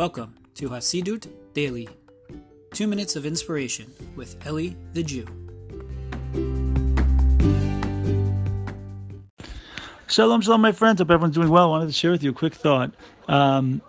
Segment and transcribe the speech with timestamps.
[0.00, 1.86] Welcome to Hasidut Daily,
[2.72, 5.26] two minutes of inspiration with Eli the Jew.
[10.08, 11.02] Shalom, shalom, my friends.
[11.02, 11.64] Hope everyone's doing well.
[11.66, 12.94] I wanted to share with you a quick thought.
[13.28, 13.82] Um,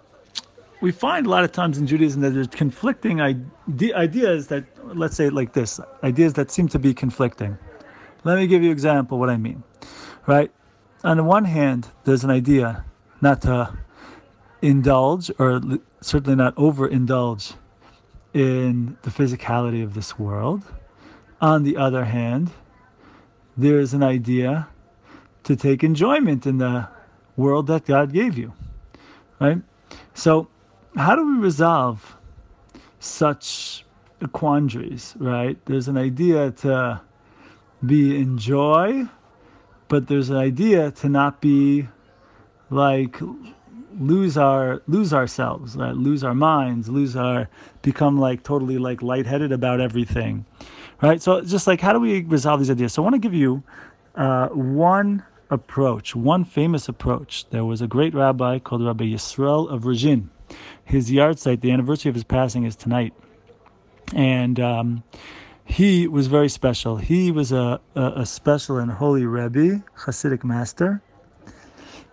[0.81, 3.45] we find a lot of times in Judaism that there's conflicting ide-
[3.93, 7.57] ideas that, let's say like this, ideas that seem to be conflicting.
[8.25, 9.63] Let me give you an example what I mean.
[10.27, 10.51] Right?
[11.05, 12.83] On the one hand, there's an idea
[13.21, 13.73] not to
[14.61, 15.61] indulge or
[16.01, 17.53] certainly not overindulge
[18.33, 20.63] in the physicality of this world.
[21.41, 22.51] On the other hand,
[23.57, 24.67] there is an idea
[25.43, 26.87] to take enjoyment in the
[27.35, 28.53] world that God gave you.
[29.39, 29.57] Right?
[30.13, 30.47] So,
[30.95, 32.17] how do we resolve
[32.99, 33.85] such
[34.27, 35.57] quandaries, right?
[35.65, 37.01] There's an idea to
[37.85, 39.05] be in joy,
[39.87, 41.87] but there's an idea to not be
[42.69, 43.17] like
[43.99, 47.49] lose our lose ourselves, lose our minds, lose our
[47.81, 50.45] become like totally like lightheaded about everything,
[51.01, 51.21] right?
[51.21, 52.93] So just like how do we resolve these ideas?
[52.93, 53.63] So I want to give you
[54.15, 57.45] uh, one approach, one famous approach.
[57.49, 60.29] There was a great rabbi called Rabbi Yisrael of Ruzhin.
[60.85, 63.13] His yahrzeit, the anniversary of his passing, is tonight,
[64.13, 65.03] and um,
[65.63, 66.97] he was very special.
[66.97, 71.01] He was a, a, a special and holy Rebbe, Hasidic master,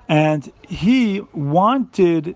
[0.08, 2.34] and he wanted,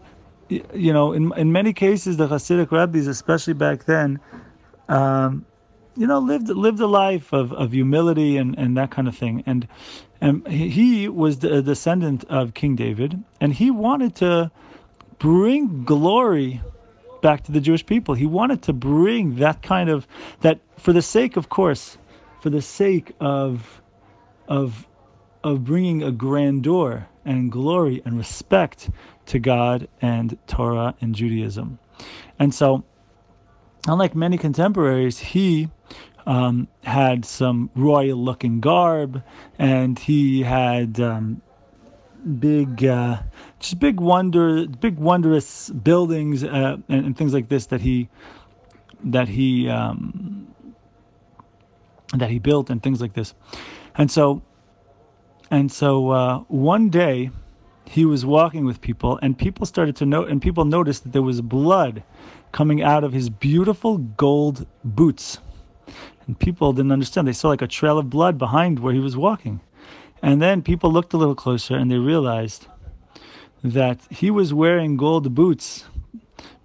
[0.49, 4.21] you know, in in many cases, the Hasidic rabbis, especially back then,
[4.89, 5.47] um,
[5.97, 9.43] you know, lived lived a life of, of humility and, and that kind of thing.
[9.47, 9.67] And
[10.21, 14.51] and he was the descendant of King David, and he wanted to
[15.19, 16.61] bring glory
[17.23, 18.15] back to the Jewish people.
[18.15, 20.07] He wanted to bring that kind of
[20.41, 21.97] that for the sake, of course,
[22.43, 23.81] for the sake of
[24.47, 24.87] of
[25.43, 28.91] of bringing a grandeur and glory and respect
[29.27, 31.79] to God and Torah and Judaism.
[32.39, 32.85] And so,
[33.87, 35.69] unlike many contemporaries, he
[36.27, 39.23] um, had some royal looking garb
[39.59, 41.43] and he had um,
[42.39, 43.19] big, uh,
[43.59, 48.09] just big wonder, big wondrous buildings uh, and, and, things like this that he
[49.05, 50.47] that he um,
[52.15, 53.35] that he built and things like this.
[53.97, 54.43] And so
[55.53, 57.31] and so uh, one day
[57.85, 61.21] he was walking with people, and people started to note, and people noticed that there
[61.21, 62.03] was blood
[62.53, 65.39] coming out of his beautiful gold boots.
[66.27, 67.29] And people didn't understand.
[67.29, 69.61] They saw like a trail of blood behind where he was walking.
[70.23, 72.67] And then people looked a little closer and they realized
[73.63, 75.85] that he was wearing gold boots,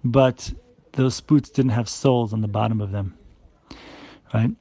[0.02, 0.50] but
[0.92, 3.18] those boots didn't have soles on the bottom of them.
[4.32, 4.52] Right?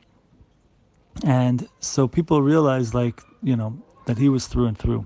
[1.23, 5.05] And so people realized, like, you know, that he was through and through,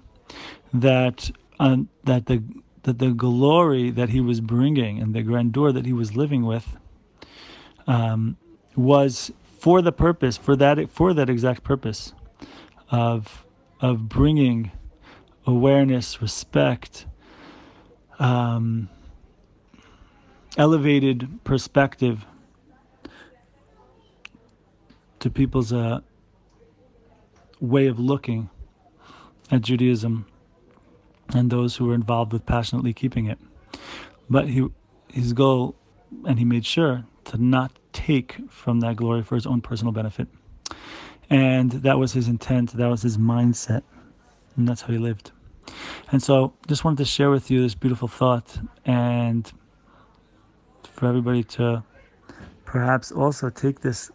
[0.73, 1.29] that
[1.59, 2.41] uh, that the
[2.83, 6.77] that the glory that he was bringing and the grandeur that he was living with
[7.87, 8.37] um,
[8.75, 12.13] was for the purpose for that for that exact purpose
[12.89, 13.45] of
[13.81, 14.71] of bringing
[15.47, 17.05] awareness, respect,
[18.19, 18.87] um,
[20.57, 22.25] elevated perspective
[25.19, 25.99] to people's uh,
[27.59, 28.49] way of looking
[29.51, 30.25] at Judaism
[31.33, 33.37] and those who were involved with passionately keeping it.
[34.29, 34.67] But he,
[35.11, 35.75] his goal,
[36.25, 40.27] and he made sure to not take from that glory for his own personal benefit.
[41.29, 43.83] And that was his intent, that was his mindset,
[44.55, 45.31] and that's how he lived.
[46.11, 49.49] And so, just wanted to share with you this beautiful thought, and
[50.83, 51.83] for everybody to
[52.65, 54.11] perhaps also take this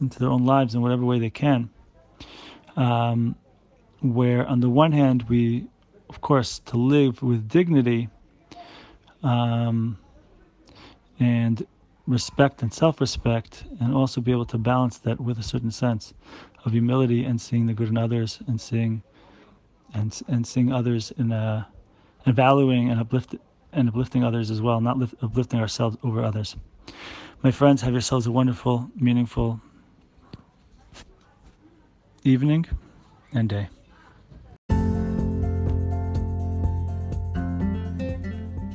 [0.00, 1.70] into their own lives in whatever way they can.
[2.76, 3.36] Um,
[4.00, 5.66] where on the one hand we
[6.08, 8.08] of course to live with dignity
[9.22, 9.98] um,
[11.20, 11.66] and
[12.06, 16.14] respect and self-respect and also be able to balance that with a certain sense
[16.64, 19.02] of humility and seeing the good in others and seeing
[19.94, 21.66] and and seeing others in a
[22.24, 23.34] and valuing and uplift
[23.72, 26.56] and uplifting others as well not lift, uplifting ourselves over others.
[27.42, 29.60] My friends have yourselves a wonderful meaningful
[32.24, 32.66] evening
[33.32, 33.68] and day